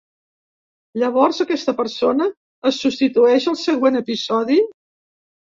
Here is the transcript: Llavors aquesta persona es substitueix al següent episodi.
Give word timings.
Llavors 1.01 1.41
aquesta 1.45 1.75
persona 1.81 2.27
es 2.71 2.79
substitueix 2.87 3.47
al 3.53 3.59
següent 3.67 4.01
episodi. 4.01 4.63